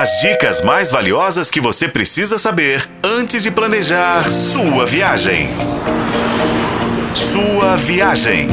[0.00, 5.50] As dicas mais valiosas que você precisa saber antes de planejar sua viagem.
[7.12, 8.48] Sua viagem.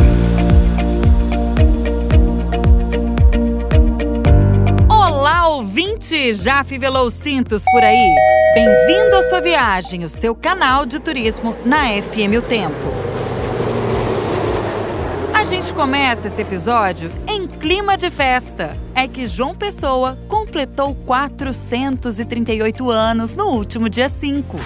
[4.89, 6.34] Olá, ouvinte!
[6.34, 8.15] Já fivelou cintos por aí?
[8.55, 13.05] Bem-vindo à sua viagem, o seu canal de turismo na FM O Tempo.
[15.31, 18.75] A gente começa esse episódio em clima de festa.
[18.95, 20.17] É que João Pessoa
[20.55, 24.58] completou 438 anos no último dia 5.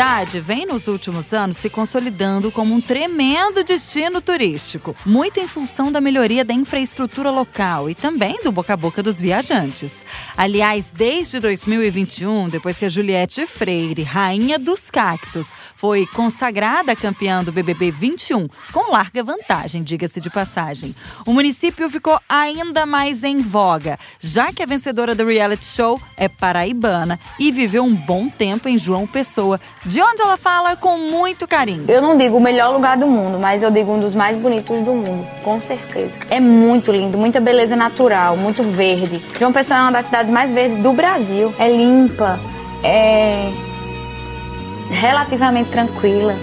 [0.00, 5.92] cidade vem nos últimos anos se consolidando como um tremendo destino turístico, muito em função
[5.92, 10.02] da melhoria da infraestrutura local e também do boca a boca dos viajantes.
[10.36, 17.52] Aliás, desde 2021, depois que a Juliette Freire, rainha dos cactos, foi consagrada campeã do
[17.52, 20.94] BBB 21, com larga vantagem, diga-se de passagem,
[21.26, 26.28] o município ficou ainda mais em voga, já que a vencedora do reality show é
[26.28, 31.46] paraibana e viveu um bom tempo em João Pessoa, de onde ela fala com muito
[31.46, 31.84] carinho.
[31.88, 34.82] Eu não digo o melhor lugar do mundo, mas eu digo um dos mais bonitos
[34.82, 36.18] do mundo, com certeza.
[36.28, 39.22] É muito lindo, muita beleza natural, muito verde.
[39.38, 41.54] João Pessoa é uma das cidades mais verdes do Brasil.
[41.58, 42.38] É limpa,
[42.82, 43.50] é
[44.90, 46.34] relativamente tranquila.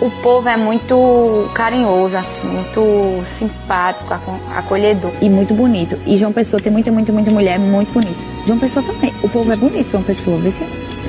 [0.00, 4.12] O povo é muito carinhoso, assim, muito simpático,
[4.54, 5.10] acolhedor.
[5.22, 5.98] E muito bonito.
[6.06, 8.22] E João Pessoa tem muita, muita, muita mulher muito bonita.
[8.46, 9.14] João Pessoa também.
[9.22, 10.62] O povo é bonito, João Pessoa, vê se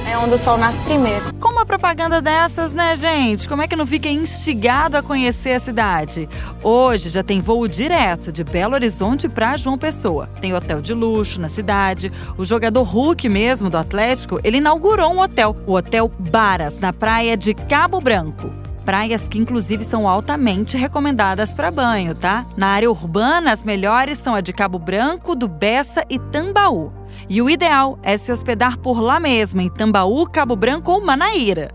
[0.05, 1.33] é onde o sol nasce primeiro.
[1.35, 3.47] Com uma propaganda dessas, né, gente?
[3.47, 6.29] Como é que não fica instigado a conhecer a cidade?
[6.61, 10.27] Hoje já tem voo direto de Belo Horizonte para João Pessoa.
[10.39, 12.11] Tem hotel de luxo na cidade.
[12.37, 17.35] O jogador Hulk mesmo do Atlético, ele inaugurou um hotel, o Hotel Baras, na praia
[17.35, 18.51] de Cabo Branco
[18.87, 22.45] praias que inclusive são altamente recomendadas para banho, tá?
[22.55, 26.93] Na área urbana, as melhores são a de Cabo Branco, do Bessa e Tambaú.
[27.29, 31.69] E o ideal é se hospedar por lá mesmo, em Tambaú, Cabo Branco ou Manaíra.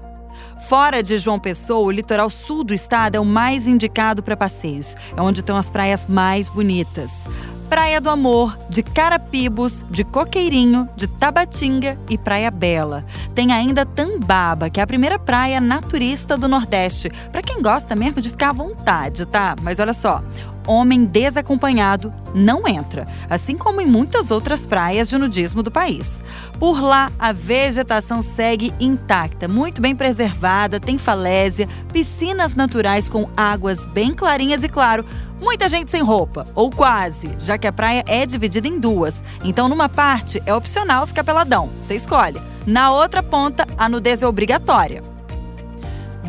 [0.67, 4.95] Fora de João Pessoa, o litoral sul do estado é o mais indicado para passeios.
[5.17, 7.27] É onde estão as praias mais bonitas.
[7.69, 13.05] Praia do Amor, de Carapibos, de Coqueirinho, de Tabatinga e Praia Bela.
[13.35, 18.21] Tem ainda Tambaba, que é a primeira praia naturista do Nordeste, para quem gosta mesmo
[18.21, 19.57] de ficar à vontade, tá?
[19.63, 20.23] Mas olha só,
[20.67, 26.23] homem desacompanhado não entra, assim como em muitas outras praias de nudismo do país.
[26.59, 33.85] Por lá, a vegetação segue intacta, muito bem preservada, tem falésia, piscinas naturais com águas
[33.85, 35.05] bem clarinhas e, claro,
[35.41, 39.23] muita gente sem roupa, ou quase, já que a praia é dividida em duas.
[39.45, 42.41] Então, numa parte é opcional ficar peladão, você escolhe.
[42.67, 45.12] Na outra ponta, a nudez é obrigatória.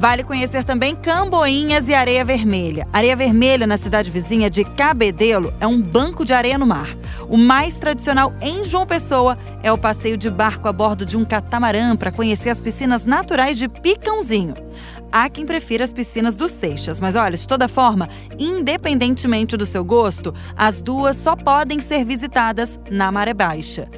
[0.03, 2.85] Vale conhecer também Camboinhas e Areia Vermelha.
[2.91, 6.89] Areia Vermelha, na cidade vizinha de Cabedelo, é um banco de areia no mar.
[7.29, 11.23] O mais tradicional em João Pessoa é o passeio de barco a bordo de um
[11.23, 14.62] catamarã para conhecer as piscinas naturais de Picãozinho.
[15.11, 19.83] Há quem prefira as piscinas dos Seixas, mas olha, de toda forma, independentemente do seu
[19.83, 23.89] gosto, as duas só podem ser visitadas na maré baixa.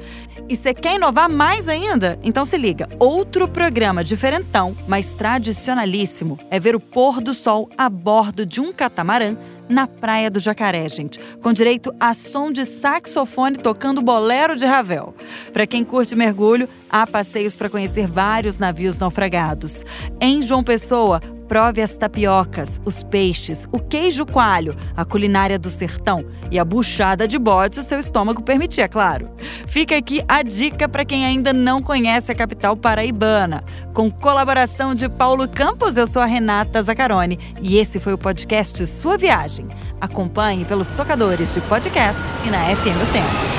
[0.48, 2.18] E você quer inovar mais ainda?
[2.22, 2.88] Então se liga.
[3.00, 8.72] Outro programa diferentão, mas tradicionalíssimo, é ver o pôr do sol a bordo de um
[8.72, 9.36] catamarã
[9.68, 15.14] na Praia do Jacaré, gente, com direito a som de saxofone tocando bolero de Ravel.
[15.52, 19.84] Para quem curte mergulho, há passeios para conhecer vários navios naufragados.
[20.20, 26.24] Em João Pessoa, Prove as tapiocas, os peixes, o queijo coalho, a culinária do sertão
[26.50, 29.30] e a buchada de bode se o seu estômago permitir, é claro.
[29.66, 33.64] Fica aqui a dica para quem ainda não conhece a capital paraibana.
[33.94, 38.86] Com colaboração de Paulo Campos, eu sou a Renata Zacarone e esse foi o podcast
[38.86, 39.66] Sua Viagem.
[40.00, 43.55] Acompanhe pelos tocadores de podcast e na FM o Tempo.